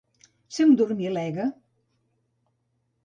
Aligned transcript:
Ser 0.55 0.65
un 0.69 0.71
dormilega. 0.79 1.47